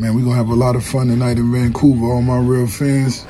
Man, 0.00 0.14
we're 0.14 0.24
gonna 0.24 0.34
have 0.34 0.48
a 0.48 0.54
lot 0.54 0.76
of 0.76 0.82
fun 0.82 1.08
tonight 1.08 1.36
in 1.36 1.52
Vancouver, 1.52 2.06
all 2.06 2.22
my 2.22 2.38
real 2.38 2.66
fans. 2.66 3.22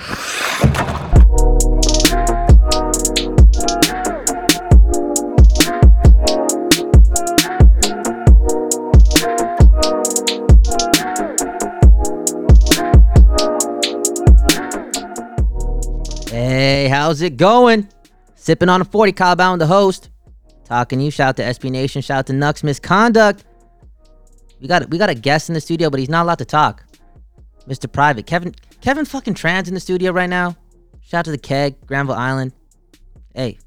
Hey, 16.30 16.87
how's 16.87 17.20
it 17.20 17.37
going? 17.37 17.88
Sipping 18.37 18.68
on 18.68 18.80
a 18.80 18.84
40 18.84 19.10
Kyle 19.10 19.34
Bound, 19.34 19.60
the 19.60 19.66
host. 19.66 20.10
Talking 20.62 21.00
to 21.00 21.06
you. 21.06 21.10
Shout 21.10 21.30
out 21.30 21.37
to 21.38 21.42
SB 21.42 21.73
Nation. 21.73 22.00
Shout 22.00 22.18
out 22.18 22.27
to 22.28 22.32
Nucks 22.32 22.62
Misconduct. 22.62 23.45
We 24.61 24.69
got 24.69 24.88
we 24.91 24.98
got 24.98 25.11
a 25.11 25.15
guest 25.15 25.48
in 25.48 25.55
the 25.55 25.61
studio, 25.61 25.91
but 25.91 26.01
he's 26.01 26.09
not 26.09 26.24
allowed 26.24 26.38
to 26.38 26.45
talk. 26.45 26.84
Mr. 27.66 27.91
Private. 27.91 28.27
Kevin 28.27 28.55
Kevin 28.80 29.05
fucking 29.05 29.34
Trans 29.34 29.69
in 29.69 29.75
the 29.75 29.80
studio 29.80 30.12
right 30.12 30.30
now. 30.30 30.57
Shout 31.03 31.21
out 31.21 31.25
to 31.27 31.30
the 31.30 31.39
keg, 31.39 31.87
Granville 31.87 32.15
Island. 32.15 32.53
Hey. 33.34 33.59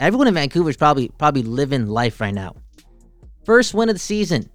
Everyone 0.00 0.28
in 0.28 0.34
Vancouver 0.34 0.70
is 0.70 0.76
probably 0.76 1.10
probably 1.18 1.42
living 1.42 1.86
life 1.86 2.20
right 2.20 2.34
now. 2.34 2.54
First 3.44 3.74
win 3.74 3.88
of 3.88 3.94
the 3.94 4.00
season. 4.00 4.48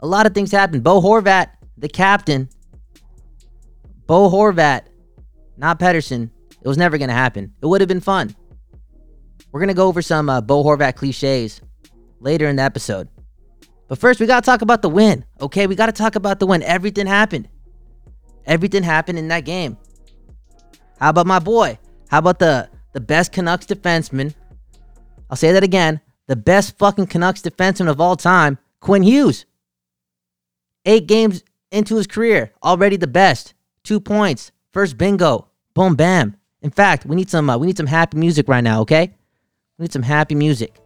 A 0.00 0.06
lot 0.06 0.26
of 0.26 0.34
things 0.34 0.50
happened. 0.50 0.82
Bo 0.82 1.00
Horvat, 1.00 1.50
the 1.76 1.88
captain. 1.88 2.48
Bo 4.06 4.28
Horvat 4.28 4.82
not 5.56 5.78
Pettersson. 5.78 6.30
It 6.60 6.68
was 6.68 6.76
never 6.76 6.98
to 7.08 7.14
happen. 7.14 7.52
It 7.62 7.66
would 7.66 7.80
have 7.80 7.88
been 7.88 8.00
fun. 8.00 8.34
We're 9.50 9.60
to 9.68 9.74
go 9.74 9.86
over 9.86 10.02
some 10.02 10.28
uh, 10.28 10.40
Bo 10.40 10.64
Horvat 10.64 10.96
cliches 10.96 11.60
later 12.20 12.48
in 12.48 12.56
the 12.56 12.62
episode. 12.62 13.08
But 13.92 13.98
first, 13.98 14.20
we 14.20 14.26
got 14.26 14.42
to 14.42 14.46
talk 14.46 14.62
about 14.62 14.80
the 14.80 14.88
win. 14.88 15.22
Okay, 15.38 15.66
we 15.66 15.74
got 15.74 15.84
to 15.84 15.92
talk 15.92 16.14
about 16.14 16.40
the 16.40 16.46
win. 16.46 16.62
Everything 16.62 17.06
happened. 17.06 17.46
Everything 18.46 18.82
happened 18.82 19.18
in 19.18 19.28
that 19.28 19.44
game. 19.44 19.76
How 20.98 21.10
about 21.10 21.26
my 21.26 21.38
boy? 21.38 21.78
How 22.08 22.20
about 22.20 22.38
the 22.38 22.70
the 22.94 23.00
best 23.00 23.32
Canucks 23.32 23.66
defenseman? 23.66 24.34
I'll 25.28 25.36
say 25.36 25.52
that 25.52 25.62
again. 25.62 26.00
The 26.26 26.36
best 26.36 26.78
fucking 26.78 27.08
Canucks 27.08 27.42
defenseman 27.42 27.90
of 27.90 28.00
all 28.00 28.16
time, 28.16 28.56
Quinn 28.80 29.02
Hughes. 29.02 29.44
Eight 30.86 31.06
games 31.06 31.42
into 31.70 31.96
his 31.96 32.06
career, 32.06 32.50
already 32.64 32.96
the 32.96 33.06
best. 33.06 33.52
Two 33.84 34.00
points, 34.00 34.52
First 34.72 34.96
bingo. 34.96 35.48
Boom 35.74 35.96
bam. 35.96 36.38
In 36.62 36.70
fact, 36.70 37.04
we 37.04 37.14
need 37.14 37.28
some 37.28 37.50
uh, 37.50 37.58
we 37.58 37.66
need 37.66 37.76
some 37.76 37.88
happy 37.88 38.16
music 38.16 38.48
right 38.48 38.64
now, 38.64 38.80
okay? 38.80 39.12
We 39.76 39.82
need 39.82 39.92
some 39.92 40.02
happy 40.02 40.34
music. 40.34 40.80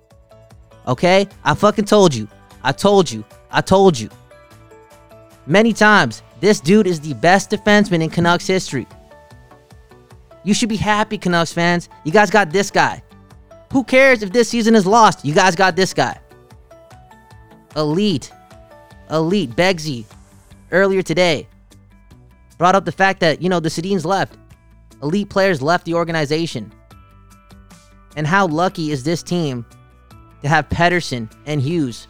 Okay? 0.89 1.28
I 1.45 1.55
fucking 1.55 1.84
told 1.84 2.12
you. 2.12 2.27
I 2.67 2.72
told 2.72 3.09
you. 3.09 3.25
I 3.53 3.61
told 3.61 3.97
you. 3.97 4.11
Many 5.47 5.72
times, 5.72 6.25
this 6.41 6.59
dude 6.59 6.89
is 6.89 6.98
the 6.98 7.14
best 7.14 7.48
defenseman 7.48 8.03
in 8.03 8.11
Canucks 8.11 8.45
history. 8.45 8.89
You 10.42 10.53
should 10.53 10.69
be 10.69 10.77
happy, 10.77 11.17
Canucks 11.17 11.53
fans. 11.53 11.89
You 12.03 12.11
guys 12.11 12.28
got 12.28 12.50
this 12.50 12.73
guy. 12.73 13.05
Who 13.73 13.84
cares 13.84 14.25
if 14.25 14.33
this 14.33 14.48
season 14.48 14.75
is 14.75 14.84
lost? 14.84 15.25
You 15.25 15.33
guys 15.33 15.55
got 15.55 15.77
this 15.77 15.95
guy. 15.95 16.19
Elite. 17.77 18.33
Elite. 19.12 19.51
Begsy. 19.51 20.05
Earlier 20.73 21.03
today 21.03 21.47
brought 22.58 22.75
up 22.75 22.84
the 22.84 22.91
fact 22.91 23.20
that, 23.20 23.41
you 23.41 23.48
know, 23.48 23.61
the 23.61 23.69
Sedins 23.69 24.05
left. 24.05 24.36
Elite 25.05 25.30
players 25.30 25.62
left 25.62 25.84
the 25.84 25.95
organization. 25.95 26.73
And 28.17 28.27
how 28.27 28.48
lucky 28.48 28.91
is 28.91 29.05
this 29.05 29.23
team 29.23 29.64
to 30.42 30.48
have 30.48 30.69
Pettersson 30.69 31.30
and 31.47 31.62
Hughes? 31.62 32.08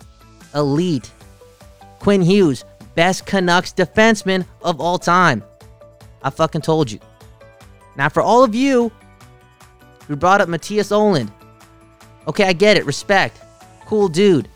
Elite. 0.54 1.10
Quinn 1.98 2.22
Hughes, 2.22 2.64
best 2.94 3.26
Canucks 3.26 3.72
defenseman 3.72 4.46
of 4.62 4.80
all 4.80 4.98
time. 4.98 5.42
I 6.22 6.30
fucking 6.30 6.62
told 6.62 6.90
you. 6.90 6.98
Now, 7.96 8.08
for 8.08 8.20
all 8.20 8.44
of 8.44 8.54
you 8.54 8.92
who 10.06 10.16
brought 10.16 10.40
up 10.40 10.48
Mattias 10.48 10.90
Ohlund, 10.90 11.30
okay, 12.28 12.44
I 12.44 12.52
get 12.52 12.76
it. 12.76 12.84
Respect. 12.84 13.40
Cool 13.86 14.08
dude. 14.08 14.48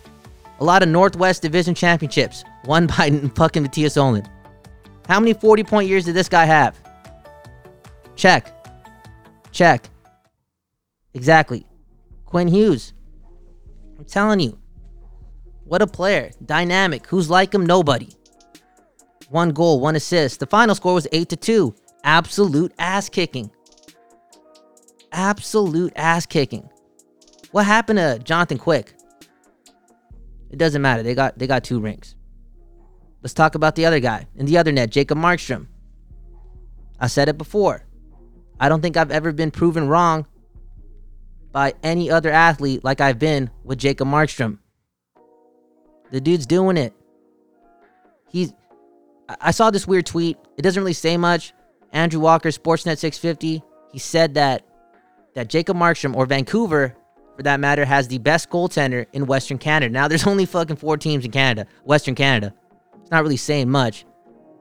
A 0.61 0.65
lot 0.65 0.83
of 0.83 0.89
Northwest 0.89 1.43
Division 1.43 1.75
championships 1.75 2.45
won 2.65 2.87
by 2.87 3.11
fucking 3.35 3.65
Mattias 3.65 3.97
Ohlund. 3.97 4.29
How 5.09 5.19
many 5.19 5.33
40 5.33 5.65
point 5.65 5.89
years 5.89 6.05
did 6.05 6.15
this 6.15 6.29
guy 6.29 6.45
have? 6.45 6.79
Check. 8.15 8.53
Check. 9.51 9.89
Exactly. 11.15 11.67
Quinn 12.27 12.47
Hughes. 12.47 12.93
I'm 13.99 14.05
telling 14.05 14.41
you. 14.41 14.60
What 15.71 15.83
a 15.83 15.87
player. 15.87 16.33
Dynamic. 16.45 17.07
Who's 17.07 17.31
like 17.31 17.55
him? 17.55 17.65
Nobody. 17.65 18.09
One 19.29 19.51
goal, 19.51 19.79
one 19.79 19.95
assist. 19.95 20.41
The 20.41 20.47
final 20.47 20.75
score 20.75 20.95
was 20.95 21.07
8 21.13 21.29
to 21.29 21.37
2. 21.37 21.73
Absolute 22.03 22.73
ass 22.77 23.09
kicking. 23.09 23.53
Absolute 25.13 25.93
ass 25.95 26.27
kicking. 26.27 26.69
What 27.53 27.67
happened 27.67 28.01
to 28.01 28.19
Jonathan 28.19 28.59
Quick? 28.59 28.95
It 30.51 30.59
doesn't 30.59 30.83
matter. 30.83 31.05
They 31.05 31.15
got 31.15 31.39
they 31.39 31.47
got 31.47 31.63
two 31.63 31.79
rings. 31.79 32.17
Let's 33.23 33.35
talk 33.35 33.55
about 33.55 33.77
the 33.77 33.87
other 33.87 34.01
guy 34.01 34.27
in 34.35 34.47
the 34.47 34.59
other 34.59 34.73
net, 34.73 34.91
Jacob 34.91 35.19
Markstrom. 35.19 35.69
I 36.99 37.07
said 37.07 37.29
it 37.29 37.39
before. 37.39 37.87
I 38.59 38.69
don't 38.69 38.81
think 38.83 38.97
I've 38.97 39.13
ever 39.13 39.31
been 39.31 39.53
proven 39.53 39.87
wrong 39.87 40.27
by 41.53 41.75
any 41.85 42.11
other 42.11 42.31
athlete 42.31 42.83
like 42.83 43.01
I've 43.01 43.21
been 43.21 43.51
with 43.63 43.79
Jacob 43.79 44.09
Markstrom. 44.09 44.59
The 46.11 46.21
dude's 46.21 46.47
doing 46.47 46.77
it. 46.77 46.95
He's 48.29 48.53
I 49.41 49.53
saw 49.53 49.71
this 49.71 49.87
weird 49.87 50.07
tweet. 50.07 50.39
It 50.57 50.63
doesn't 50.63 50.81
really 50.81 50.93
say 50.93 51.17
much. 51.17 51.53
Andrew 51.93 52.21
Walker, 52.21 52.49
Sportsnet 52.49 52.99
650, 52.99 53.63
he 53.93 53.99
said 53.99 54.35
that 54.35 54.65
that 55.35 55.49
Jacob 55.49 55.77
Markstrom 55.77 56.17
or 56.17 56.27
Vancouver, 56.27 56.97
for 57.37 57.43
that 57.45 57.61
matter, 57.61 57.85
has 57.85 58.09
the 58.09 58.19
best 58.19 58.51
goaltender 58.51 59.07
in 59.13 59.27
Western 59.27 59.59
Canada. 59.59 59.93
Now 59.93 60.09
there's 60.09 60.27
only 60.27 60.47
fucking 60.47 60.77
four 60.77 60.97
teams 60.97 61.25
in 61.25 61.31
Canada, 61.31 61.69
Western 61.85 62.15
Canada. 62.15 62.55
It's 63.01 63.11
not 63.11 63.23
really 63.23 63.37
saying 63.37 63.71
much, 63.71 64.05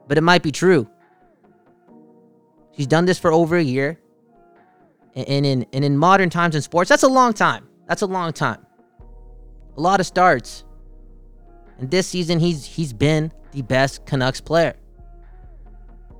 but 0.06 0.18
it 0.18 0.22
might 0.22 0.42
be 0.42 0.52
true. 0.52 0.88
She's 2.72 2.86
done 2.86 3.04
this 3.04 3.18
for 3.18 3.32
over 3.32 3.56
a 3.56 3.62
year. 3.62 3.98
And 5.14 5.44
in 5.44 5.66
and 5.72 5.84
in 5.84 5.96
modern 5.96 6.30
times 6.30 6.54
in 6.54 6.62
sports, 6.62 6.88
that's 6.88 7.02
a 7.02 7.08
long 7.08 7.32
time. 7.32 7.68
That's 7.86 8.02
a 8.02 8.06
long 8.06 8.32
time. 8.32 8.64
A 9.76 9.80
lot 9.80 9.98
of 9.98 10.06
starts. 10.06 10.64
And 11.80 11.90
this 11.90 12.06
season 12.06 12.38
he's 12.38 12.64
he's 12.64 12.92
been 12.92 13.32
the 13.52 13.62
best 13.62 14.04
Canucks 14.06 14.40
player. 14.40 14.76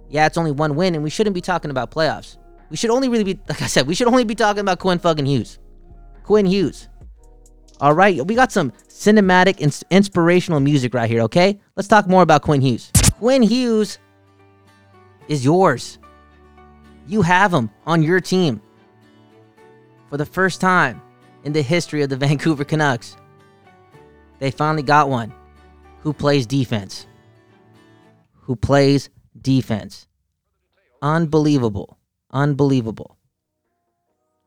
Yeah, 0.08 0.26
it's 0.26 0.38
only 0.38 0.50
one 0.50 0.74
win, 0.74 0.94
and 0.94 1.04
we 1.04 1.10
shouldn't 1.10 1.34
be 1.34 1.40
talking 1.40 1.70
about 1.70 1.90
playoffs. 1.92 2.36
We 2.70 2.76
should 2.76 2.90
only 2.90 3.08
really 3.08 3.24
be, 3.24 3.40
like 3.48 3.62
I 3.62 3.66
said, 3.66 3.86
we 3.86 3.94
should 3.94 4.08
only 4.08 4.24
be 4.24 4.34
talking 4.34 4.60
about 4.60 4.80
Quinn 4.80 4.98
fucking 4.98 5.26
Hughes. 5.26 5.58
Quinn 6.24 6.46
Hughes. 6.46 6.88
All 7.80 7.94
right, 7.94 8.24
we 8.26 8.34
got 8.34 8.52
some 8.52 8.72
cinematic, 8.88 9.60
ins- 9.60 9.84
inspirational 9.90 10.60
music 10.60 10.94
right 10.94 11.08
here, 11.08 11.22
okay? 11.22 11.58
Let's 11.76 11.88
talk 11.88 12.08
more 12.08 12.22
about 12.22 12.42
Quinn 12.42 12.60
Hughes. 12.60 12.90
Quinn 13.18 13.42
Hughes 13.42 13.98
is 15.28 15.44
yours. 15.44 15.98
You 17.06 17.22
have 17.22 17.52
him 17.52 17.70
on 17.86 18.02
your 18.02 18.20
team 18.20 18.60
for 20.08 20.16
the 20.16 20.26
first 20.26 20.60
time 20.60 21.00
in 21.44 21.52
the 21.52 21.62
history 21.62 22.02
of 22.02 22.10
the 22.10 22.16
Vancouver 22.18 22.64
Canucks. 22.64 23.16
They 24.38 24.50
finally 24.50 24.82
got 24.82 25.08
one 25.08 25.32
who 26.02 26.12
plays 26.12 26.46
defense. 26.46 27.06
Who 28.42 28.56
plays 28.56 29.10
defense. 29.40 30.06
Unbelievable. 31.02 31.98
Unbelievable. 32.30 33.16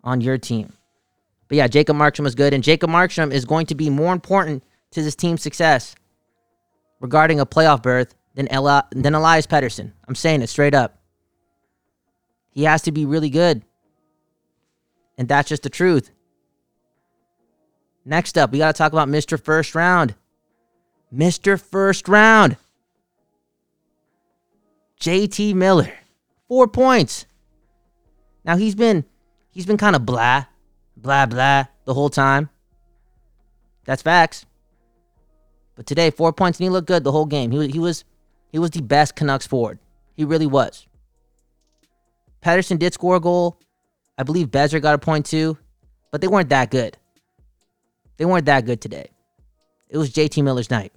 On 0.03 0.22
your 0.22 0.38
team. 0.38 0.74
But 1.47 1.58
yeah, 1.58 1.68
Jacob 1.68 1.96
Markstrom 1.97 2.24
was 2.24 2.36
good, 2.36 2.53
and 2.53 2.64
Jacob 2.64 2.90
Markstrom 2.90 3.31
is 3.31 3.46
going 3.46 3.68
to 3.68 3.75
be 3.75 3.90
more 3.90 4.14
important 4.14 4.64
to 4.91 5.02
this 5.02 5.16
team's 5.16 5.41
success 5.41 5.96
regarding 7.00 7.40
a 7.40 7.46
playoff 7.46 7.81
berth 7.81 8.16
than, 8.35 8.47
Eli- 8.52 8.82
than 8.91 9.14
Elias 9.14 9.47
Pettersson. 9.47 9.91
I'm 10.08 10.16
saying 10.16 10.41
it 10.41 10.47
straight 10.47 10.73
up. 10.73 11.00
He 12.52 12.64
has 12.64 12.82
to 12.84 12.91
be 12.91 13.05
really 13.05 13.29
good. 13.29 13.64
And 15.17 15.28
that's 15.28 15.50
just 15.50 15.64
the 15.64 15.70
truth. 15.70 16.11
Next 18.05 18.38
up, 18.38 18.52
we 18.52 18.58
got 18.58 18.73
to 18.73 18.78
talk 18.78 18.91
about 18.91 19.08
Mr. 19.08 19.41
First 19.41 19.76
Round. 19.76 20.16
Mr. 21.14 21.60
First 21.62 22.08
Round. 22.08 22.58
JT 25.00 25.54
Miller. 25.54 25.92
4 26.48 26.68
points. 26.68 27.26
Now 28.46 28.58
he's 28.58 28.76
been 28.76 29.06
he's 29.52 29.66
been 29.66 29.78
kind 29.78 29.96
of 29.96 30.06
blah 30.06 30.46
blah 30.98 31.26
blah 31.26 31.66
the 31.86 31.94
whole 31.94 32.10
time. 32.10 32.50
That's 33.86 34.02
facts. 34.02 34.46
But 35.76 35.86
today, 35.86 36.12
four 36.12 36.34
points 36.34 36.60
and 36.60 36.66
he 36.66 36.70
looked 36.70 36.88
good 36.88 37.04
the 37.04 37.12
whole 37.12 37.26
game. 37.26 37.52
He, 37.52 37.68
he 37.68 37.80
was 37.80 38.04
he 38.52 38.60
was 38.60 38.72
the 38.72 38.82
best 38.82 39.16
Canucks 39.16 39.48
forward. 39.48 39.80
He 40.16 40.24
really 40.24 40.46
was. 40.46 40.86
Pettersson 42.42 42.78
did 42.78 42.94
score 42.94 43.16
a 43.16 43.20
goal. 43.20 43.60
I 44.18 44.24
believe 44.24 44.48
Boeser 44.48 44.82
got 44.82 44.94
a 44.94 45.00
point 45.00 45.26
too, 45.26 45.58
but 46.12 46.22
they 46.22 46.28
weren't 46.28 46.50
that 46.50 46.70
good. 46.70 46.98
They 48.18 48.26
weren't 48.26 48.46
that 48.46 48.66
good 48.66 48.82
today. 48.82 49.10
It 49.90 49.98
was 49.98 50.12
JT 50.12 50.44
Miller's 50.44 50.70
night. 50.70 50.92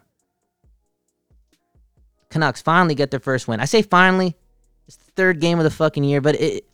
Canucks 2.37 2.61
finally 2.61 2.94
get 2.94 3.11
their 3.11 3.19
first 3.19 3.49
win. 3.49 3.61
I 3.61 3.65
say 3.65 3.81
finally, 3.81 4.37
it's 4.87 4.97
the 4.97 5.11
third 5.12 5.41
game 5.41 5.56
of 5.56 5.65
the 5.65 5.71
fucking 5.71 6.05
year, 6.05 6.21
but 6.21 6.38
it 6.38 6.67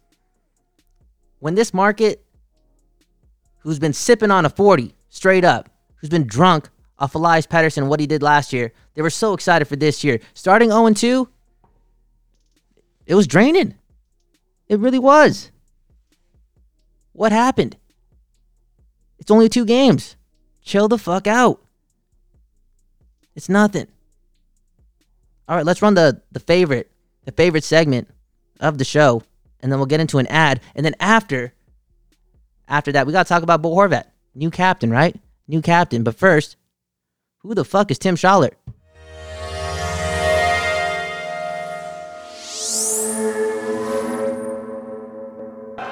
when 1.38 1.55
this 1.55 1.73
market 1.73 2.25
who's 3.61 3.79
been 3.79 3.93
sipping 3.93 4.32
on 4.32 4.44
a 4.44 4.50
40 4.50 4.93
straight 5.09 5.44
up, 5.44 5.70
who's 5.94 6.11
been 6.11 6.26
drunk 6.26 6.69
off 6.99 7.14
Elias 7.14 7.47
Pettersson, 7.47 7.87
what 7.87 8.00
he 8.00 8.09
did 8.09 8.25
last 8.25 8.53
year, 8.53 8.73
they 8.94 9.03
were 9.03 9.11
so 9.11 9.35
excited 9.35 9.67
for 9.67 9.76
this 9.76 10.03
year. 10.03 10.19
Starting 10.35 10.70
0 10.70 10.91
2, 10.94 11.29
it 13.06 13.15
was 13.15 13.29
draining. 13.29 13.76
It 14.67 14.81
really 14.81 14.99
was. 14.99 15.53
What 17.12 17.31
happened? 17.31 17.76
It's 19.20 19.31
only 19.31 19.49
two 19.49 19.65
games. 19.65 20.17
Chill 20.65 20.88
the 20.88 20.99
fuck 20.99 21.29
out. 21.29 21.62
It's 23.37 23.49
nothing. 23.49 23.87
All 25.52 25.58
right, 25.58 25.66
let's 25.66 25.82
run 25.82 25.93
the 25.93 26.19
the 26.31 26.40
favorite, 26.40 26.90
the 27.26 27.32
favorite 27.32 27.62
segment 27.62 28.08
of 28.58 28.78
the 28.78 28.87
show, 28.87 29.22
and 29.60 29.70
then 29.70 29.78
we'll 29.78 29.84
get 29.84 30.00
into 30.00 30.16
an 30.16 30.26
ad. 30.28 30.62
And 30.75 30.82
then 30.82 30.94
after, 30.99 31.52
after 32.66 32.90
that, 32.93 33.06
we 33.06 33.12
gotta 33.12 33.28
talk 33.28 33.43
about 33.43 33.60
Bo 33.60 33.76
Horvat, 33.76 34.04
new 34.34 34.50
captain, 34.50 34.90
right? 34.90 35.14
New 35.46 35.60
captain. 35.60 36.04
But 36.04 36.14
first, 36.14 36.56
who 37.40 37.54
the 37.54 37.66
fuck 37.66 37.90
is 37.90 37.99
Tim 37.99 38.16
Schaller? 38.16 38.52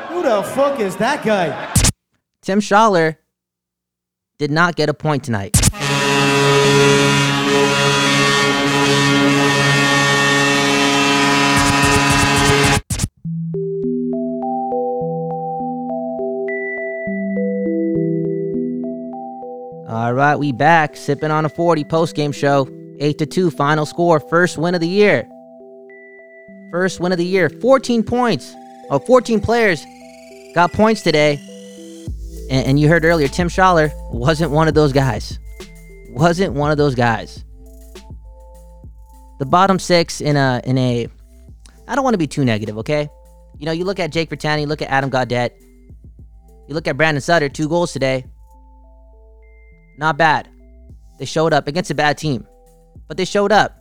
Who 0.08 0.22
the 0.22 0.42
fuck 0.54 0.80
is 0.80 0.96
that 0.96 1.22
guy? 1.22 1.74
Tim 2.40 2.60
Schaller 2.60 3.18
did 4.38 4.50
not 4.50 4.74
get 4.74 4.88
a 4.88 4.94
point 4.94 5.22
tonight. 5.22 5.54
Right, 20.20 20.36
we 20.36 20.52
back 20.52 20.96
sipping 20.96 21.30
on 21.30 21.44
a 21.44 21.48
40 21.48 21.84
post 21.84 22.14
game 22.14 22.32
show. 22.32 22.68
8 23.00 23.16
to 23.18 23.26
2 23.26 23.50
final 23.50 23.86
score, 23.86 24.20
first 24.20 24.58
win 24.58 24.74
of 24.74 24.80
the 24.80 24.88
year. 24.88 25.26
First 26.70 27.00
win 27.00 27.12
of 27.12 27.18
the 27.18 27.24
year, 27.24 27.48
14 27.48 28.02
points. 28.02 28.54
Oh, 28.90 28.98
14 28.98 29.40
players 29.40 29.84
got 30.54 30.72
points 30.72 31.00
today. 31.00 31.38
And, 32.50 32.66
and 32.66 32.80
you 32.80 32.88
heard 32.88 33.04
earlier, 33.04 33.28
Tim 33.28 33.48
Schaller 33.48 33.90
wasn't 34.12 34.50
one 34.50 34.68
of 34.68 34.74
those 34.74 34.92
guys. 34.92 35.38
Wasn't 36.10 36.52
one 36.52 36.70
of 36.70 36.76
those 36.76 36.94
guys. 36.94 37.44
The 39.38 39.46
bottom 39.46 39.78
six 39.78 40.20
in 40.20 40.36
a 40.36 40.60
in 40.64 40.76
a 40.76 41.08
I 41.88 41.94
don't 41.94 42.04
want 42.04 42.14
to 42.14 42.18
be 42.18 42.26
too 42.26 42.44
negative, 42.44 42.76
okay? 42.78 43.08
You 43.58 43.66
know, 43.66 43.72
you 43.72 43.84
look 43.84 43.98
at 43.98 44.12
Jake 44.12 44.28
Virtanen, 44.28 44.60
you 44.60 44.66
look 44.66 44.82
at 44.82 44.90
Adam 44.90 45.10
Gaudette, 45.10 45.52
you 46.68 46.74
look 46.74 46.86
at 46.86 46.96
Brandon 46.96 47.22
Sutter, 47.22 47.48
two 47.48 47.68
goals 47.68 47.92
today. 47.92 48.26
Not 50.00 50.16
bad. 50.16 50.48
They 51.18 51.26
showed 51.26 51.52
up 51.52 51.68
against 51.68 51.90
a 51.90 51.94
bad 51.94 52.16
team, 52.16 52.46
but 53.06 53.18
they 53.18 53.26
showed 53.26 53.52
up. 53.52 53.78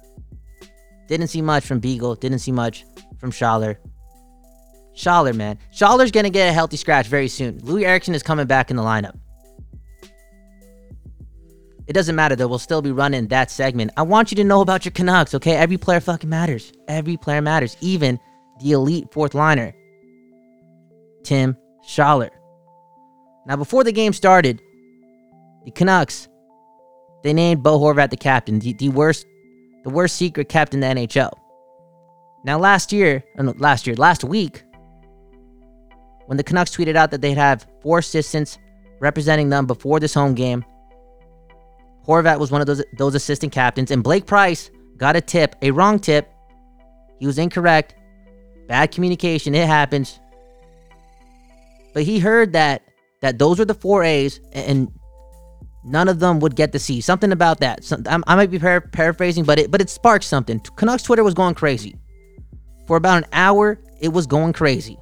Didn't 1.08 1.30
see 1.30 1.42
much 1.42 1.66
from 1.66 1.80
Beagle, 1.80 2.16
didn't 2.16 2.40
see 2.40 2.52
much 2.52 2.86
from 3.20 3.32
Schaller. 3.32 3.78
Schaller, 4.94 5.34
man. 5.34 5.58
Schaller's 5.74 6.12
going 6.12 6.26
to 6.26 6.30
get 6.30 6.50
a 6.50 6.52
healthy 6.52 6.76
scratch 6.76 7.08
very 7.08 7.30
soon. 7.30 7.62
Loui 7.62 7.86
Eriksson 7.86 8.14
is 8.14 8.22
coming 8.22 8.48
back 8.48 8.70
in 8.70 8.76
the 8.76 8.84
lineup. 8.84 9.18
It 11.88 11.94
doesn't 11.94 12.16
matter, 12.16 12.36
though. 12.36 12.50
We'll 12.50 12.60
still 12.60 12.82
be 12.82 12.92
running 12.92 13.28
that 13.30 13.50
segment. 13.50 13.92
I 13.96 14.02
want 14.02 14.30
you 14.30 14.36
to 14.36 14.44
know 14.44 14.60
about 14.60 14.84
your 14.84 14.92
Canucks, 14.92 15.34
okay? 15.36 15.56
Every 15.56 15.78
player 15.78 16.02
fucking 16.02 16.30
matters. 16.30 16.74
Every 16.90 17.16
player 17.16 17.42
matters. 17.42 17.78
Even 17.80 18.20
the 18.62 18.74
elite 18.74 19.08
fourth 19.14 19.34
liner, 19.34 19.74
Tim 21.24 21.56
Schaller. 21.88 22.30
Now, 23.48 23.56
before 23.56 23.86
the 23.86 23.94
game 23.94 24.12
started, 24.12 24.62
the 25.70 25.74
Canucks, 25.74 26.28
they 27.22 27.32
named 27.32 27.62
Bo 27.62 27.80
Horvat 27.80 28.10
the 28.10 28.18
captain, 28.18 28.58
the, 28.58 28.74
the 28.74 28.90
worst, 28.90 29.28
the 29.84 29.92
worst 29.92 30.16
secret 30.16 30.50
captain 30.50 30.82
in 30.82 30.98
the 30.98 31.08
NHL. 31.08 31.32
Now, 32.44 32.58
last 32.58 32.92
year, 32.92 33.24
last 33.38 33.86
year, 33.86 33.96
last 33.96 34.24
week, 34.24 34.64
when 36.26 36.38
the 36.38 36.44
Canucks 36.44 36.76
tweeted 36.76 36.96
out 36.96 37.12
that 37.12 37.22
they'd 37.22 37.38
have 37.38 37.68
four 37.82 38.00
assistants 38.00 38.58
representing 39.00 39.50
them 39.50 39.68
before 39.68 40.00
this 40.00 40.14
home 40.14 40.34
game. 40.34 40.66
Horvat 42.08 42.40
was 42.40 42.50
one 42.50 42.62
of 42.62 42.68
those 42.68 42.84
those 42.98 43.14
assistant 43.14 43.54
captains, 43.54 43.92
and 43.92 44.04
Blake 44.04 44.26
Price 44.26 44.72
got 44.98 45.16
a 45.16 45.22
tip, 45.22 45.56
a 45.62 45.70
wrong 45.70 46.00
tip. 46.00 46.34
He 47.20 47.28
was 47.28 47.38
incorrect. 47.38 47.94
Bad 48.68 48.92
communication, 48.92 49.54
it 49.54 49.68
happens. 49.68 50.20
But 51.94 52.04
he 52.04 52.18
heard 52.18 52.54
that 52.54 52.82
that 53.22 53.38
those 53.38 53.60
were 53.60 53.66
the 53.66 53.76
four 53.76 54.04
A's, 54.04 54.40
and 54.52 54.92
none 55.84 56.08
of 56.08 56.20
them 56.20 56.40
would 56.40 56.56
get 56.56 56.72
the 56.72 56.80
C. 56.80 57.02
Something 57.02 57.32
about 57.32 57.60
that. 57.60 57.84
Some, 57.84 58.04
I 58.08 58.36
might 58.36 58.52
be 58.52 58.60
par- 58.60 58.82
paraphrasing, 58.82 59.44
but 59.44 59.60
it 59.60 59.72
but 59.72 59.82
it 59.82 59.90
sparked 59.90 60.26
something. 60.26 60.60
Canucks 60.76 61.04
Twitter 61.04 61.24
was 61.24 61.34
going 61.34 61.56
crazy. 61.56 61.96
For 62.88 62.98
about 62.98 63.24
an 63.24 63.30
hour, 63.34 63.80
it 64.02 64.10
was 64.10 64.26
going 64.26 64.54
crazy. 64.54 64.98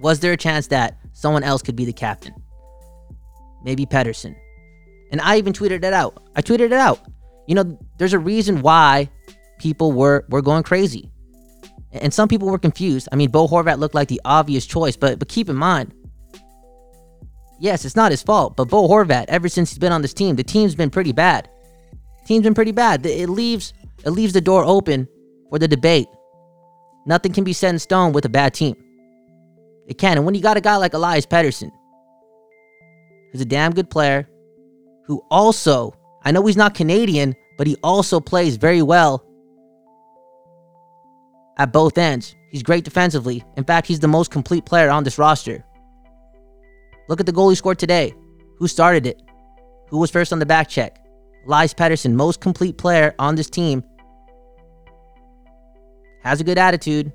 Was 0.00 0.20
there 0.20 0.32
a 0.32 0.36
chance 0.36 0.66
that 0.68 0.98
someone 1.12 1.42
else 1.42 1.62
could 1.62 1.76
be 1.76 1.84
the 1.84 1.92
captain? 1.92 2.34
Maybe 3.64 3.86
Pettersson. 3.86 4.36
And 5.10 5.20
I 5.20 5.38
even 5.38 5.52
tweeted 5.52 5.84
it 5.84 5.92
out. 5.92 6.22
I 6.34 6.42
tweeted 6.42 6.66
it 6.66 6.72
out. 6.72 7.00
You 7.46 7.54
know, 7.54 7.78
there's 7.98 8.12
a 8.12 8.18
reason 8.18 8.60
why 8.60 9.08
people 9.58 9.92
were 9.92 10.24
were 10.28 10.42
going 10.42 10.62
crazy. 10.62 11.10
And 11.92 12.12
some 12.12 12.28
people 12.28 12.48
were 12.48 12.58
confused. 12.58 13.08
I 13.12 13.16
mean, 13.16 13.30
Bo 13.30 13.48
Horvat 13.48 13.78
looked 13.78 13.94
like 13.94 14.08
the 14.08 14.20
obvious 14.24 14.66
choice, 14.66 14.96
but 14.96 15.18
but 15.18 15.28
keep 15.28 15.48
in 15.48 15.56
mind, 15.56 15.94
yes, 17.58 17.84
it's 17.84 17.96
not 17.96 18.10
his 18.10 18.22
fault. 18.22 18.56
But 18.56 18.68
Bo 18.68 18.88
Horvat, 18.88 19.26
ever 19.28 19.48
since 19.48 19.70
he's 19.70 19.78
been 19.78 19.92
on 19.92 20.02
this 20.02 20.14
team, 20.14 20.36
the 20.36 20.44
team's 20.44 20.74
been 20.74 20.90
pretty 20.90 21.12
bad. 21.12 21.48
Team's 22.26 22.44
been 22.44 22.54
pretty 22.54 22.72
bad. 22.72 23.04
It 23.06 23.28
leaves 23.28 23.72
it 24.04 24.10
leaves 24.10 24.32
the 24.32 24.40
door 24.40 24.64
open 24.64 25.08
for 25.50 25.58
the 25.58 25.68
debate. 25.68 26.08
Nothing 27.06 27.32
can 27.32 27.44
be 27.44 27.52
set 27.52 27.70
in 27.70 27.78
stone 27.78 28.12
with 28.12 28.24
a 28.24 28.28
bad 28.28 28.54
team. 28.54 28.76
It 29.86 29.98
can. 29.98 30.16
And 30.16 30.26
when 30.26 30.34
you 30.34 30.42
got 30.42 30.56
a 30.56 30.60
guy 30.60 30.76
like 30.76 30.94
Elias 30.94 31.26
Pettersson, 31.26 31.70
who's 33.30 33.40
a 33.40 33.44
damn 33.44 33.72
good 33.72 33.90
player, 33.90 34.28
who 35.04 35.22
also, 35.30 35.94
I 36.24 36.32
know 36.32 36.44
he's 36.46 36.56
not 36.56 36.74
Canadian, 36.74 37.34
but 37.56 37.66
he 37.66 37.76
also 37.82 38.20
plays 38.20 38.56
very 38.56 38.82
well 38.82 39.24
at 41.58 41.72
both 41.72 41.96
ends. 41.96 42.34
He's 42.50 42.62
great 42.62 42.84
defensively. 42.84 43.44
In 43.56 43.64
fact, 43.64 43.86
he's 43.86 44.00
the 44.00 44.08
most 44.08 44.30
complete 44.30 44.64
player 44.66 44.90
on 44.90 45.04
this 45.04 45.18
roster. 45.18 45.64
Look 47.08 47.20
at 47.20 47.26
the 47.26 47.32
goal 47.32 47.50
he 47.50 47.54
scored 47.54 47.78
today. 47.78 48.14
Who 48.58 48.68
started 48.68 49.06
it? 49.06 49.22
Who 49.88 49.98
was 49.98 50.10
first 50.10 50.32
on 50.32 50.38
the 50.38 50.46
back 50.46 50.68
check? 50.68 50.98
Elias 51.46 51.74
Pettersson, 51.74 52.14
most 52.14 52.40
complete 52.40 52.76
player 52.76 53.14
on 53.18 53.36
this 53.36 53.48
team. 53.48 53.84
Has 56.22 56.40
a 56.40 56.44
good 56.44 56.58
attitude, 56.58 57.12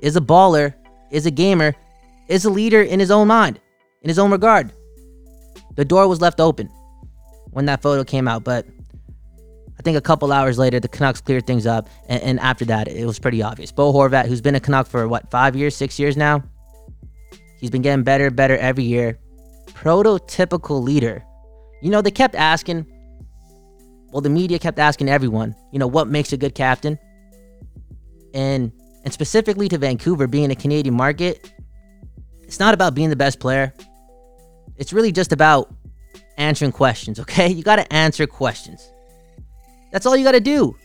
is 0.00 0.16
a 0.16 0.20
baller, 0.20 0.74
is 1.12 1.26
a 1.26 1.30
gamer, 1.30 1.74
is 2.26 2.44
a 2.44 2.50
leader 2.50 2.82
in 2.82 2.98
his 2.98 3.10
own 3.10 3.28
mind, 3.28 3.60
in 4.02 4.08
his 4.08 4.18
own 4.18 4.32
regard. 4.32 4.72
The 5.76 5.84
door 5.84 6.08
was 6.08 6.20
left 6.20 6.40
open 6.40 6.68
when 7.50 7.66
that 7.66 7.82
photo 7.82 8.02
came 8.02 8.26
out, 8.26 8.42
but 8.42 8.66
I 9.78 9.82
think 9.82 9.96
a 9.96 10.00
couple 10.00 10.32
hours 10.32 10.58
later, 10.58 10.80
the 10.80 10.88
Canucks 10.88 11.20
cleared 11.20 11.46
things 11.46 11.66
up, 11.66 11.88
and, 12.08 12.22
and 12.22 12.40
after 12.40 12.64
that, 12.64 12.88
it 12.88 13.06
was 13.06 13.18
pretty 13.18 13.42
obvious. 13.42 13.70
Bo 13.70 13.92
Horvat, 13.92 14.26
who's 14.26 14.40
been 14.40 14.54
a 14.54 14.60
Canuck 14.60 14.86
for 14.86 15.06
what, 15.06 15.30
five 15.30 15.54
years, 15.54 15.76
six 15.76 15.98
years 15.98 16.16
now, 16.16 16.42
he's 17.62 17.70
been 17.70 17.80
getting 17.80 18.02
better, 18.02 18.30
better 18.30 18.58
every 18.58 18.82
year. 18.84 19.18
Prototypical 19.66 20.82
leader. 20.82 21.24
You 21.80 21.90
know, 21.90 22.02
they 22.02 22.10
kept 22.10 22.34
asking, 22.34 22.86
well, 24.10 24.20
the 24.20 24.28
media 24.28 24.58
kept 24.58 24.78
asking 24.78 25.08
everyone, 25.08 25.54
you 25.72 25.78
know, 25.78 25.86
what 25.86 26.08
makes 26.08 26.32
a 26.32 26.36
good 26.36 26.54
captain? 26.54 26.98
And 28.34 28.72
and 29.04 29.12
specifically 29.12 29.68
to 29.68 29.78
Vancouver 29.78 30.26
being 30.26 30.50
a 30.50 30.54
Canadian 30.54 30.94
market, 30.94 31.52
it's 32.42 32.60
not 32.60 32.74
about 32.74 32.94
being 32.94 33.10
the 33.10 33.16
best 33.16 33.40
player. 33.40 33.72
It's 34.76 34.92
really 34.92 35.12
just 35.12 35.32
about 35.32 35.72
answering 36.36 36.72
questions, 36.72 37.18
okay? 37.20 37.48
You 37.48 37.62
got 37.62 37.76
to 37.76 37.92
answer 37.92 38.26
questions. 38.26 38.92
That's 39.92 40.06
all 40.06 40.16
you 40.16 40.24
got 40.24 40.32
to 40.32 40.40
do. 40.40 40.76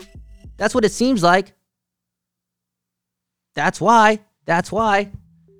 That's 0.57 0.74
what 0.75 0.86
it 0.86 0.91
seems 0.91 1.24
like. 1.24 1.53
That's 3.55 3.81
why. 3.81 4.19
That's 4.46 4.72
why. 4.72 5.12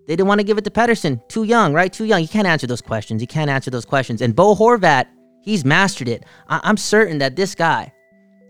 They 0.08 0.16
didn't 0.16 0.28
want 0.28 0.40
to 0.40 0.44
give 0.46 0.58
it 0.58 0.64
to 0.64 0.72
Pettersson. 0.72 1.26
Too 1.28 1.44
young, 1.44 1.74
right? 1.74 1.92
Too 1.92 2.06
young. 2.06 2.22
You 2.22 2.28
can't 2.28 2.48
answer 2.48 2.66
those 2.66 2.82
questions. 2.82 3.22
You 3.22 3.28
can't 3.28 3.50
answer 3.50 3.70
those 3.70 3.86
questions. 3.86 4.22
And 4.22 4.36
Bo 4.36 4.56
Horvat, 4.56 5.06
he's 5.42 5.66
mastered 5.66 6.08
it. 6.08 6.24
I- 6.48 6.62
I'm 6.64 6.78
certain 6.78 7.18
that 7.18 7.36
this 7.36 7.54
guy 7.56 7.92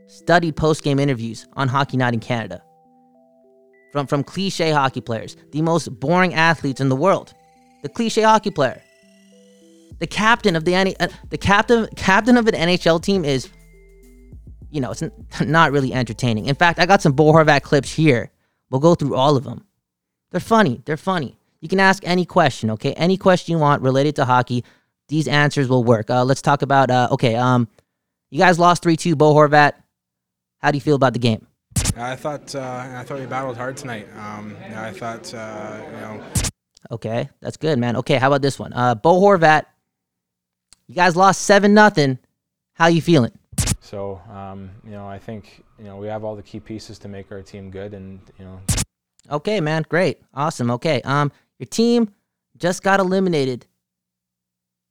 studied 0.05 0.55
post 0.55 0.83
game 0.83 0.99
interviews 0.99 1.47
on 1.53 1.67
Hockey 1.67 1.97
Night 1.97 2.13
in 2.13 2.19
Canada 2.19 2.61
from, 3.91 4.05
from 4.07 4.23
cliche 4.23 4.71
hockey 4.71 5.01
players, 5.01 5.35
the 5.51 5.61
most 5.61 5.87
boring 5.99 6.33
athletes 6.33 6.79
in 6.79 6.89
the 6.89 6.95
world 6.95 7.33
the 7.83 7.89
cliche 7.89 8.23
hockey 8.23 8.49
player. 8.51 8.81
The 9.99 10.07
captain 10.07 10.55
of 10.55 10.65
the 10.65 10.75
uh, 10.75 11.07
the 11.29 11.37
captain 11.37 11.87
captain 11.95 12.37
of 12.37 12.47
an 12.47 12.53
NHL 12.53 13.01
team 13.01 13.23
is 13.23 13.49
you 14.69 14.81
know, 14.81 14.91
it's 14.91 15.01
n- 15.01 15.11
not 15.45 15.71
really 15.71 15.93
entertaining. 15.93 16.45
In 16.45 16.55
fact, 16.55 16.79
I 16.79 16.85
got 16.85 17.01
some 17.01 17.13
Bo 17.13 17.31
Horvat 17.31 17.61
clips 17.61 17.91
here. 17.93 18.31
We'll 18.69 18.81
go 18.81 18.95
through 18.95 19.15
all 19.15 19.37
of 19.37 19.43
them. 19.43 19.65
They're 20.31 20.41
funny. 20.41 20.81
They're 20.85 20.97
funny. 20.97 21.37
You 21.59 21.67
can 21.67 21.79
ask 21.79 22.03
any 22.05 22.25
question, 22.25 22.71
okay? 22.71 22.93
Any 22.93 23.17
question 23.17 23.53
you 23.53 23.59
want 23.59 23.81
related 23.81 24.15
to 24.17 24.25
hockey. 24.25 24.63
These 25.07 25.27
answers 25.27 25.69
will 25.69 25.83
work. 25.83 26.09
Uh, 26.09 26.23
let's 26.23 26.41
talk 26.41 26.61
about. 26.61 26.91
Uh, 26.91 27.07
okay, 27.11 27.35
um, 27.35 27.67
you 28.29 28.39
guys 28.39 28.59
lost 28.59 28.83
three 28.83 28.97
two. 28.97 29.15
Bo 29.15 29.33
Horvat. 29.33 29.73
How 30.59 30.71
do 30.71 30.77
you 30.77 30.81
feel 30.81 30.95
about 30.95 31.13
the 31.13 31.19
game? 31.19 31.47
I 31.95 32.15
thought 32.15 32.53
uh, 32.53 32.87
I 32.95 33.03
thought 33.03 33.19
we 33.19 33.25
battled 33.25 33.57
hard 33.57 33.77
tonight. 33.77 34.07
Um, 34.17 34.55
I 34.75 34.91
thought 34.91 35.33
uh, 35.33 35.79
you 35.85 35.97
know 36.01 36.23
Okay, 36.91 37.29
that's 37.41 37.57
good, 37.57 37.79
man. 37.79 37.97
Okay, 37.97 38.15
how 38.15 38.27
about 38.27 38.41
this 38.41 38.59
one? 38.59 38.73
Uh, 38.73 38.95
Bo 38.95 39.19
Horvat. 39.19 39.65
You 40.87 40.95
guys 40.95 41.15
lost 41.15 41.41
seven 41.41 41.73
nothing. 41.73 42.17
How 42.73 42.87
you 42.87 43.01
feeling? 43.01 43.31
So, 43.81 44.21
um, 44.31 44.69
you 44.85 44.91
know, 44.91 45.07
I 45.07 45.17
think, 45.17 45.63
you 45.79 45.85
know, 45.85 45.97
we 45.97 46.07
have 46.07 46.23
all 46.23 46.35
the 46.35 46.43
key 46.43 46.59
pieces 46.59 46.99
to 46.99 47.07
make 47.07 47.31
our 47.31 47.41
team 47.41 47.71
good 47.71 47.93
and, 47.93 48.19
you 48.37 48.45
know, 48.45 48.59
Okay, 49.29 49.59
man. 49.59 49.83
Great. 49.89 50.19
Awesome. 50.33 50.71
Okay. 50.71 51.01
Um, 51.01 51.31
your 51.59 51.67
team 51.67 52.11
just 52.57 52.83
got 52.83 52.99
eliminated 52.99 53.65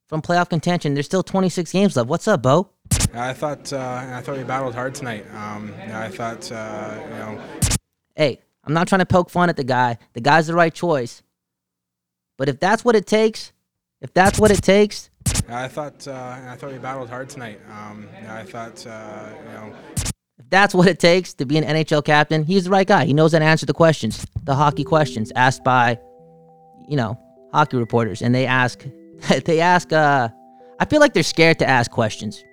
from 0.07 0.21
playoff 0.21 0.49
contention. 0.49 0.93
There's 0.93 1.05
still 1.05 1.23
26 1.23 1.71
games 1.71 1.95
left. 1.95 2.09
What's 2.09 2.27
up, 2.27 2.41
Bo? 2.41 2.69
I 3.13 3.33
thought 3.33 3.73
uh, 3.73 4.05
I 4.13 4.21
thought 4.21 4.37
we 4.37 4.43
battled 4.43 4.73
hard 4.73 4.95
tonight. 4.95 5.25
Um, 5.33 5.73
I 5.91 6.09
thought 6.09 6.51
uh, 6.51 6.97
you 7.03 7.15
know 7.15 7.41
Hey, 8.15 8.39
I'm 8.63 8.73
not 8.73 8.87
trying 8.87 8.99
to 8.99 9.05
poke 9.05 9.29
fun 9.29 9.49
at 9.49 9.57
the 9.57 9.63
guy. 9.63 9.97
The 10.13 10.21
guy's 10.21 10.47
the 10.47 10.55
right 10.55 10.73
choice. 10.73 11.21
But 12.37 12.49
if 12.49 12.59
that's 12.59 12.83
what 12.83 12.95
it 12.95 13.05
takes, 13.05 13.51
if 14.01 14.13
that's 14.13 14.39
what 14.39 14.51
it 14.51 14.63
takes, 14.63 15.09
I 15.47 15.67
thought 15.67 16.07
uh, 16.07 16.37
I 16.47 16.55
thought 16.55 16.71
we 16.71 16.77
battled 16.77 17.09
hard 17.09 17.29
tonight. 17.29 17.59
Um, 17.69 18.07
I 18.27 18.43
thought 18.43 18.85
uh, 18.87 19.29
you 19.45 19.53
know 19.53 19.75
if 20.39 20.49
that's 20.49 20.73
what 20.73 20.87
it 20.87 20.99
takes 20.99 21.33
to 21.35 21.45
be 21.45 21.57
an 21.57 21.63
NHL 21.63 22.03
captain, 22.05 22.43
he's 22.43 22.65
the 22.65 22.69
right 22.69 22.87
guy. 22.87 23.05
He 23.05 23.13
knows 23.13 23.33
how 23.33 23.39
to 23.39 23.45
answer 23.45 23.65
the 23.65 23.73
questions, 23.73 24.25
the 24.43 24.55
hockey 24.55 24.83
questions 24.83 25.31
asked 25.35 25.63
by, 25.63 25.99
you 26.87 26.97
know, 26.97 27.19
hockey 27.53 27.77
reporters. 27.77 28.21
And 28.21 28.33
they 28.33 28.45
ask, 28.45 28.85
they 29.45 29.59
ask, 29.59 29.91
uh, 29.91 30.29
I 30.79 30.85
feel 30.85 30.99
like 30.99 31.13
they're 31.13 31.23
scared 31.23 31.59
to 31.59 31.67
ask 31.67 31.91
questions. 31.91 32.43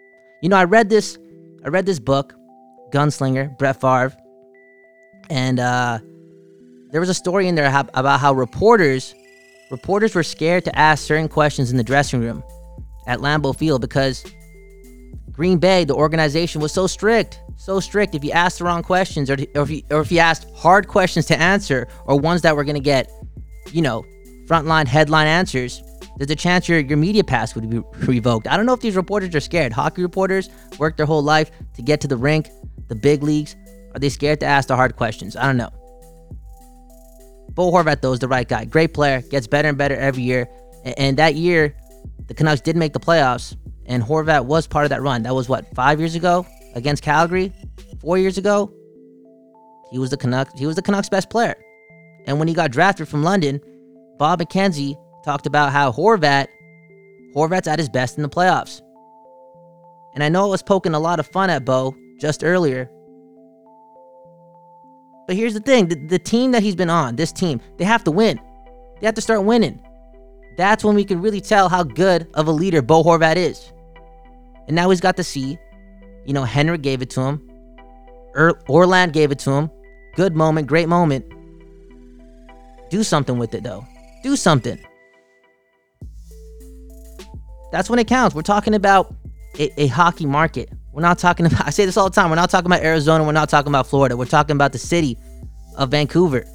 You 0.42 0.48
know, 0.48 0.56
I 0.56 0.64
read 0.64 0.88
this, 0.88 1.18
I 1.64 1.68
read 1.68 1.86
this 1.86 1.98
book, 1.98 2.34
Gunslinger, 2.90 3.56
Brett 3.58 3.80
Favre, 3.80 4.16
and 5.30 5.58
uh, 5.58 5.98
there 6.90 7.00
was 7.00 7.08
a 7.08 7.14
story 7.14 7.48
in 7.48 7.54
there 7.54 7.66
about 7.94 8.20
how 8.20 8.32
reporters, 8.32 9.14
reporters 9.70 10.14
were 10.14 10.22
scared 10.22 10.64
to 10.66 10.78
ask 10.78 11.04
certain 11.04 11.28
questions 11.28 11.70
in 11.70 11.76
the 11.76 11.84
dressing 11.84 12.20
room 12.20 12.42
at 13.06 13.20
Lambeau 13.20 13.56
Field 13.56 13.80
because 13.80 14.24
Green 15.30 15.58
Bay, 15.58 15.84
the 15.84 15.94
organization, 15.94 16.60
was 16.60 16.72
so 16.72 16.86
strict, 16.86 17.40
so 17.56 17.80
strict. 17.80 18.14
If 18.14 18.22
you 18.22 18.30
asked 18.30 18.58
the 18.58 18.64
wrong 18.64 18.82
questions, 18.82 19.30
or, 19.30 19.36
or 19.54 19.62
if 19.62 19.70
you 19.70 19.82
or 19.90 20.00
if 20.00 20.12
you 20.12 20.20
asked 20.20 20.46
hard 20.54 20.86
questions 20.86 21.26
to 21.26 21.40
answer, 21.40 21.88
or 22.06 22.18
ones 22.18 22.42
that 22.42 22.54
were 22.54 22.64
going 22.64 22.76
to 22.76 22.80
get, 22.80 23.10
you 23.72 23.82
know, 23.82 24.04
frontline 24.46 24.86
headline 24.86 25.26
answers, 25.26 25.82
there's 26.16 26.30
a 26.30 26.36
chance 26.36 26.68
your 26.68 26.80
your 26.80 26.98
media 26.98 27.24
pass 27.24 27.54
would 27.54 27.68
be 27.68 27.80
revoked. 28.06 28.46
I 28.46 28.56
don't 28.56 28.66
know 28.66 28.74
if 28.74 28.80
these 28.80 28.96
reporters 28.96 29.34
are 29.34 29.40
scared. 29.40 29.72
Hockey 29.72 30.02
reporters 30.02 30.48
work 30.78 30.96
their 30.96 31.06
whole 31.06 31.22
life 31.22 31.50
to 31.74 31.82
get 31.82 32.00
to 32.02 32.08
the 32.08 32.16
rink, 32.16 32.48
the 32.88 32.94
big 32.94 33.22
leagues. 33.22 33.56
Are 33.94 34.00
they 34.00 34.08
scared 34.08 34.40
to 34.40 34.46
ask 34.46 34.68
the 34.68 34.76
hard 34.76 34.96
questions? 34.96 35.36
I 35.36 35.46
don't 35.46 35.56
know. 35.56 35.70
Bo 37.50 37.70
Horvat, 37.70 38.00
though, 38.00 38.12
is 38.12 38.18
the 38.18 38.28
right 38.28 38.48
guy. 38.48 38.64
Great 38.64 38.92
player, 38.94 39.22
gets 39.22 39.46
better 39.46 39.68
and 39.68 39.78
better 39.78 39.94
every 39.94 40.22
year. 40.22 40.48
And, 40.84 40.98
and 40.98 41.16
that 41.18 41.36
year, 41.36 41.76
the 42.26 42.34
Canucks 42.34 42.60
did 42.60 42.76
make 42.76 42.92
the 42.92 43.00
playoffs, 43.00 43.56
and 43.86 44.02
Horvat 44.02 44.46
was 44.46 44.66
part 44.66 44.84
of 44.84 44.90
that 44.90 45.02
run. 45.02 45.22
That 45.22 45.34
was 45.34 45.48
what 45.48 45.72
five 45.74 46.00
years 46.00 46.14
ago 46.14 46.46
against 46.74 47.02
Calgary, 47.02 47.52
four 48.00 48.18
years 48.18 48.38
ago. 48.38 48.72
He 49.90 49.98
was 49.98 50.10
the 50.10 50.16
Canucks. 50.16 50.58
He 50.58 50.66
was 50.66 50.74
the 50.74 50.82
Canucks' 50.82 51.08
best 51.08 51.30
player. 51.30 51.54
And 52.26 52.38
when 52.38 52.48
he 52.48 52.54
got 52.54 52.72
drafted 52.72 53.06
from 53.06 53.22
London, 53.22 53.60
Bob 54.18 54.40
McKenzie 54.40 54.96
talked 55.24 55.46
about 55.46 55.72
how 55.72 55.90
Horvat, 55.90 56.46
Horvat's 57.34 57.68
at 57.68 57.78
his 57.78 57.88
best 57.88 58.16
in 58.16 58.22
the 58.22 58.28
playoffs. 58.28 58.80
And 60.14 60.22
I 60.22 60.28
know 60.28 60.44
I 60.44 60.48
was 60.48 60.62
poking 60.62 60.94
a 60.94 61.00
lot 61.00 61.18
of 61.18 61.26
fun 61.26 61.50
at 61.50 61.64
Bo 61.64 61.94
just 62.20 62.44
earlier. 62.44 62.88
But 65.26 65.36
here's 65.36 65.54
the 65.54 65.60
thing 65.60 65.88
the, 65.88 65.96
the 66.06 66.18
team 66.18 66.52
that 66.52 66.62
he's 66.62 66.76
been 66.76 66.90
on, 66.90 67.16
this 67.16 67.32
team, 67.32 67.60
they 67.78 67.84
have 67.84 68.04
to 68.04 68.10
win. 68.10 68.40
They 69.00 69.06
have 69.06 69.14
to 69.16 69.20
start 69.20 69.44
winning. 69.44 69.80
That's 70.56 70.84
when 70.84 70.94
we 70.94 71.04
can 71.04 71.20
really 71.20 71.40
tell 71.40 71.68
how 71.68 71.82
good 71.82 72.28
of 72.34 72.46
a 72.46 72.52
leader 72.52 72.82
Bo 72.82 73.02
Horvat 73.02 73.36
is. 73.36 73.72
And 74.66 74.76
now 74.76 74.90
he's 74.90 75.00
got 75.00 75.16
to 75.16 75.24
see, 75.24 75.58
you 76.24 76.32
know, 76.32 76.44
Henrik 76.44 76.82
gave 76.82 77.02
it 77.02 77.10
to 77.10 77.20
him. 77.22 77.50
Er- 78.36 78.60
Orland 78.68 79.12
gave 79.12 79.32
it 79.32 79.38
to 79.40 79.50
him. 79.50 79.70
Good 80.14 80.36
moment, 80.36 80.68
great 80.68 80.88
moment. 80.88 81.24
Do 82.90 83.02
something 83.02 83.38
with 83.38 83.54
it, 83.54 83.64
though. 83.64 83.84
Do 84.24 84.36
something. 84.36 84.78
That's 87.70 87.90
when 87.90 87.98
it 87.98 88.06
counts. 88.06 88.34
We're 88.34 88.40
talking 88.40 88.72
about 88.72 89.14
a, 89.58 89.82
a 89.82 89.86
hockey 89.88 90.24
market. 90.24 90.70
We're 90.94 91.02
not 91.02 91.18
talking 91.18 91.44
about, 91.44 91.66
I 91.66 91.70
say 91.70 91.84
this 91.84 91.98
all 91.98 92.08
the 92.08 92.14
time, 92.14 92.30
we're 92.30 92.36
not 92.36 92.48
talking 92.48 92.64
about 92.64 92.82
Arizona, 92.82 93.22
we're 93.22 93.32
not 93.32 93.50
talking 93.50 93.70
about 93.70 93.86
Florida. 93.86 94.16
We're 94.16 94.24
talking 94.24 94.56
about 94.56 94.72
the 94.72 94.78
city 94.78 95.18
of 95.76 95.90
Vancouver. 95.90 96.46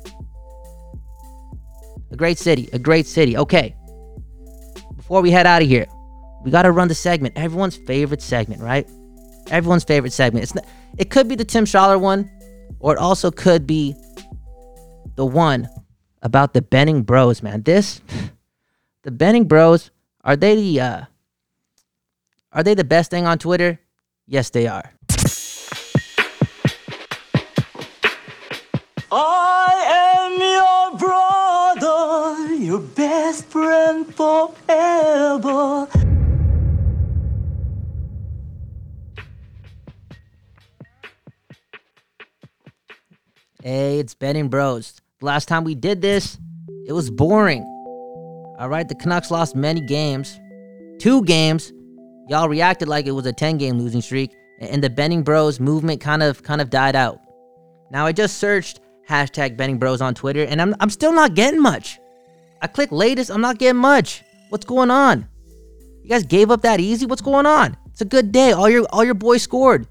A 2.09 2.15
great 2.15 2.39
city, 2.39 2.69
a 2.73 2.79
great 2.79 3.05
city. 3.05 3.37
Okay. 3.37 3.75
Before 4.95 5.21
we 5.21 5.29
head 5.29 5.45
out 5.45 5.61
of 5.61 5.67
here, 5.67 5.85
we 6.43 6.49
got 6.49 6.63
to 6.63 6.71
run 6.71 6.87
the 6.87 6.95
segment. 6.95 7.37
Everyone's 7.37 7.77
favorite 7.77 8.23
segment, 8.23 8.63
right? 8.63 8.89
Everyone's 9.51 9.83
favorite 9.83 10.13
segment. 10.13 10.41
It's 10.41 10.55
not, 10.55 10.65
it 10.97 11.11
could 11.11 11.27
be 11.27 11.35
the 11.35 11.45
Tim 11.45 11.65
Schaller 11.65 12.01
one, 12.01 12.31
or 12.79 12.95
it 12.95 12.97
also 12.97 13.29
could 13.29 13.67
be 13.67 13.93
the 15.17 15.25
one 15.27 15.69
about 16.21 16.53
the 16.53 16.61
Benning 16.61 17.03
Bros, 17.03 17.41
man. 17.41 17.63
This, 17.63 18.01
the 19.03 19.11
Benning 19.11 19.45
Bros, 19.45 19.91
are 20.23 20.35
they 20.35 20.55
the 20.55 20.81
uh, 20.81 21.01
are 22.51 22.63
they 22.63 22.73
the 22.73 22.83
best 22.83 23.11
thing 23.11 23.25
on 23.25 23.37
Twitter? 23.37 23.79
Yes, 24.27 24.49
they 24.49 24.67
are. 24.67 24.93
I 29.11 29.71
am 30.21 30.39
your 30.39 30.97
brother, 30.97 32.55
your 32.55 32.79
best 32.79 33.45
friend 33.45 34.05
forever. 34.13 35.87
Hey, 43.61 43.99
it's 43.99 44.13
Benning 44.13 44.47
Bros. 44.47 45.01
Last 45.21 45.49
time 45.49 45.65
we 45.65 45.75
did 45.75 46.01
this, 46.01 46.37
it 46.87 46.93
was 46.93 47.09
boring. 47.09 47.63
All 48.57 48.69
right, 48.69 48.87
the 48.87 48.95
Canucks 48.95 49.29
lost 49.29 49.53
many 49.53 49.81
games, 49.81 50.39
two 50.97 51.25
games. 51.25 51.73
Y'all 52.29 52.47
reacted 52.47 52.87
like 52.87 53.05
it 53.05 53.11
was 53.11 53.25
a 53.25 53.33
10 53.33 53.57
game 53.57 53.77
losing 53.77 54.01
streak, 54.01 54.31
and 54.61 54.81
the 54.81 54.89
Benning 54.89 55.21
Bros 55.23 55.59
movement 55.59 55.99
kind 55.99 56.23
of 56.23 56.41
kind 56.43 56.61
of 56.61 56.69
died 56.69 56.95
out. 56.95 57.19
Now 57.91 58.05
I 58.05 58.13
just 58.13 58.37
searched 58.37 58.79
hashtag 59.09 59.57
Benning 59.57 59.77
Bros 59.77 59.99
on 59.99 60.15
Twitter, 60.15 60.45
and 60.45 60.61
I'm 60.61 60.73
I'm 60.79 60.89
still 60.89 61.11
not 61.11 61.35
getting 61.35 61.61
much. 61.61 61.99
I 62.61 62.67
click 62.67 62.89
latest, 62.89 63.29
I'm 63.29 63.41
not 63.41 63.57
getting 63.57 63.81
much. 63.81 64.23
What's 64.47 64.65
going 64.65 64.89
on? 64.89 65.27
You 66.01 66.09
guys 66.09 66.23
gave 66.23 66.49
up 66.49 66.61
that 66.61 66.79
easy? 66.79 67.05
What's 67.05 67.21
going 67.21 67.45
on? 67.45 67.75
It's 67.87 67.99
a 67.99 68.05
good 68.05 68.31
day. 68.31 68.53
All 68.53 68.69
your 68.69 68.85
all 68.91 69.03
your 69.03 69.15
boys 69.15 69.41
scored. 69.41 69.85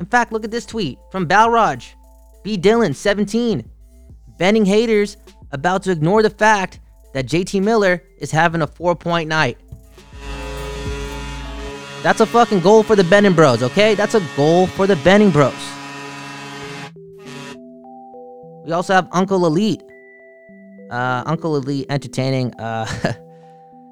In 0.00 0.06
fact, 0.06 0.32
look 0.32 0.44
at 0.44 0.50
this 0.50 0.66
tweet 0.66 0.98
from 1.12 1.28
Balraj. 1.28 1.86
B. 2.42 2.58
Dylan, 2.58 2.94
17. 2.96 3.70
Benning 4.38 4.64
haters 4.64 5.16
about 5.52 5.82
to 5.84 5.90
ignore 5.90 6.22
the 6.22 6.30
fact 6.30 6.80
that 7.14 7.26
JT 7.26 7.62
Miller 7.62 8.02
is 8.18 8.30
having 8.30 8.62
a 8.62 8.66
four 8.66 8.94
point 8.94 9.28
night. 9.28 9.58
That's 12.02 12.20
a 12.20 12.26
fucking 12.26 12.60
goal 12.60 12.82
for 12.82 12.94
the 12.94 13.04
Benning 13.04 13.32
Bros, 13.32 13.62
okay? 13.62 13.94
That's 13.94 14.14
a 14.14 14.22
goal 14.36 14.66
for 14.66 14.86
the 14.86 14.96
Benning 14.96 15.30
Bros. 15.30 15.54
We 18.64 18.72
also 18.72 18.94
have 18.94 19.08
Uncle 19.12 19.46
Elite. 19.46 19.82
Uh, 20.90 21.22
Uncle 21.26 21.56
Elite 21.56 21.86
entertaining. 21.88 22.52
Uh, 22.54 22.86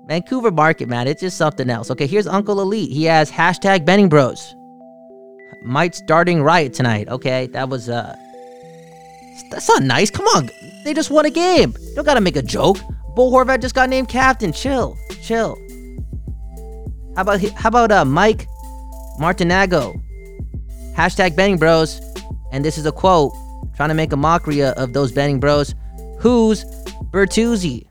Vancouver 0.07 0.51
market, 0.51 0.89
man. 0.89 1.09
It's 1.09 1.21
just 1.23 1.39
something 1.39 1.71
else. 1.71 1.91
Okay, 1.91 2.07
here's 2.07 2.27
Uncle 2.27 2.61
Elite. 2.61 2.91
He 2.91 3.05
has 3.05 3.31
hashtag 3.31 3.85
Benning 3.87 4.09
Bros. 4.09 4.55
Might 5.63 5.95
starting 5.95 6.43
riot 6.43 6.75
tonight. 6.75 7.09
Okay, 7.09 7.47
that 7.49 7.71
was 7.71 7.89
uh 7.89 8.15
that's 9.51 9.69
not 9.69 9.83
nice. 9.83 10.11
Come 10.11 10.27
on. 10.29 10.51
They 10.85 10.95
just 10.95 11.11
won 11.11 11.27
a 11.27 11.31
game. 11.31 11.75
You 11.81 11.95
don't 11.95 12.05
gotta 12.05 12.21
make 12.21 12.37
a 12.37 12.43
joke. 12.43 12.79
Bo 13.15 13.31
Horvat 13.31 13.61
just 13.61 13.75
got 13.75 13.89
named 13.89 14.09
captain. 14.09 14.53
Chill. 14.53 14.99
Chill. 15.23 15.57
How 17.17 17.23
about 17.23 17.41
how 17.41 17.69
about 17.69 17.93
uh 17.93 18.05
Mike 18.05 18.47
Martinago? 19.19 19.95
Hashtag 20.95 21.37
Benning 21.37 21.59
Bros. 21.59 22.01
And 22.53 22.65
this 22.65 22.79
is 22.79 22.87
a 22.87 22.93
quote 22.93 23.33
trying 23.77 23.89
to 23.89 23.95
make 23.95 24.13
a 24.13 24.17
mockery 24.17 24.63
of 24.63 24.93
those 24.93 25.13
Benning 25.13 25.41
Bros. 25.41 25.75
Who's 26.21 26.65
Bertuzzi? 27.11 27.89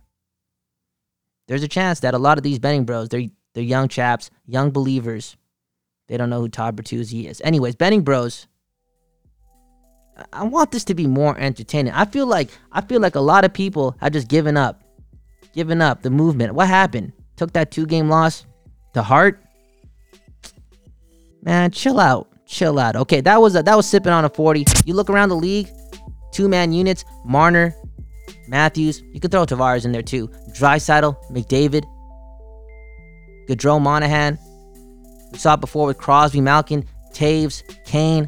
There's 1.47 1.63
a 1.63 1.67
chance 1.67 1.99
that 2.01 2.13
a 2.13 2.17
lot 2.17 2.37
of 2.37 2.43
these 2.43 2.59
Benning 2.59 2.85
Bros, 2.85 3.09
they're 3.09 3.27
they're 3.53 3.63
young 3.63 3.87
chaps, 3.87 4.29
young 4.45 4.71
believers. 4.71 5.37
They 6.07 6.17
don't 6.17 6.29
know 6.29 6.41
who 6.41 6.49
Todd 6.49 6.75
Bertuzzi 6.75 7.29
is. 7.29 7.41
Anyways, 7.41 7.75
Benning 7.75 8.01
Bros. 8.03 8.47
I- 10.31 10.43
want 10.43 10.71
this 10.71 10.83
to 10.85 10.93
be 10.93 11.07
more 11.07 11.37
entertaining. 11.37 11.93
I 11.93 12.05
feel 12.05 12.27
like 12.27 12.49
I 12.71 12.81
feel 12.81 13.01
like 13.01 13.15
a 13.15 13.19
lot 13.19 13.45
of 13.45 13.53
people 13.53 13.95
have 13.99 14.13
just 14.13 14.27
given 14.27 14.57
up, 14.57 14.81
given 15.53 15.81
up 15.81 16.01
the 16.01 16.09
movement. 16.09 16.53
What 16.53 16.67
happened? 16.67 17.13
Took 17.35 17.53
that 17.53 17.71
two 17.71 17.85
game 17.85 18.09
loss 18.09 18.45
to 18.93 19.01
heart. 19.01 19.43
Man, 21.41 21.71
chill 21.71 21.99
out, 21.99 22.27
chill 22.45 22.79
out. 22.79 22.95
Okay, 22.95 23.21
that 23.21 23.41
was 23.41 23.55
a, 23.55 23.63
that 23.63 23.75
was 23.75 23.87
sipping 23.87 24.13
on 24.13 24.23
a 24.23 24.29
forty. 24.29 24.65
You 24.85 24.93
look 24.93 25.09
around 25.09 25.29
the 25.29 25.35
league, 25.35 25.69
two 26.31 26.47
man 26.47 26.71
units: 26.71 27.03
Marner, 27.25 27.75
Matthews. 28.47 29.01
You 29.13 29.19
could 29.19 29.31
throw 29.31 29.45
Tavares 29.45 29.83
in 29.83 29.91
there 29.91 30.03
too. 30.03 30.27
Draisaitl, 30.57 31.17
McDavid, 31.31 31.83
Gaudreau, 33.49 33.81
Monahan. 33.81 34.37
We 35.31 35.39
saw 35.39 35.55
it 35.55 35.61
before 35.61 35.87
with 35.87 35.97
Crosby, 35.97 36.41
Malkin, 36.41 36.85
Toews, 37.11 37.63
Kane, 37.85 38.27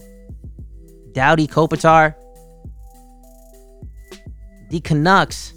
Doughty, 1.16 1.48
Kopitar. 1.48 2.14
The 4.70 4.82
Canucks. 4.82 5.54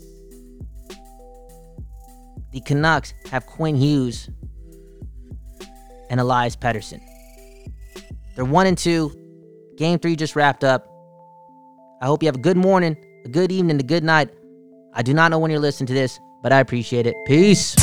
The 2.53 2.61
Canucks 2.61 3.12
have 3.31 3.45
Quinn 3.45 3.75
Hughes 3.75 4.31
and 6.11 6.21
Elias 6.21 6.55
Pettersson. 6.55 7.00
They're 8.37 8.45
one 8.45 8.69
and 8.69 8.79
two. 8.79 9.12
Game 9.77 9.99
three 9.99 10.15
just 10.15 10.37
wrapped 10.37 10.62
up. 10.62 10.87
I 12.00 12.07
hope 12.07 12.23
you 12.23 12.29
have 12.29 12.37
a 12.37 12.41
good 12.41 12.57
morning, 12.57 12.97
a 13.25 13.29
good 13.29 13.50
evening, 13.50 13.81
a 13.81 13.83
good 13.83 14.05
night. 14.05 14.31
I 14.95 15.03
do 15.03 15.12
not 15.12 15.33
know 15.33 15.41
when 15.41 15.50
you're 15.50 15.61
listening 15.61 15.88
to 15.88 15.95
this, 15.95 16.21
but 16.41 16.53
I 16.53 16.61
appreciate 16.61 17.07
it. 17.07 17.17
Peace. 17.27 17.75